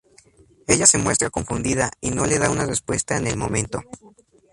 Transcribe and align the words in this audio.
Ella 0.65 0.87
se 0.87 0.97
muestra 0.97 1.29
confundida 1.29 1.91
y 2.01 2.09
no 2.09 2.25
le 2.25 2.39
da 2.39 2.49
una 2.49 2.65
respuesta 2.65 3.17
en 3.17 3.27
el 3.27 3.37
momento. 3.37 3.83